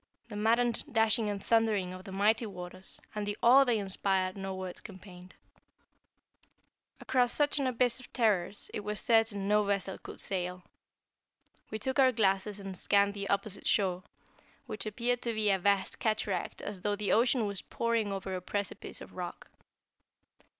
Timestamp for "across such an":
6.99-7.67